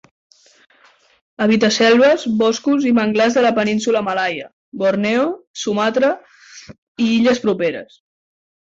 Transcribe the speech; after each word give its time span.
Habita 1.45 1.69
selves, 1.75 2.23
boscos 2.39 2.89
i 2.93 2.95
manglars 3.01 3.37
de 3.41 3.45
la 3.49 3.53
Península 3.61 4.03
Malaia, 4.09 4.49
Borneo, 4.85 5.31
Sumatra 5.67 6.13
i 7.09 7.15
illes 7.21 7.49
properes. 7.49 8.05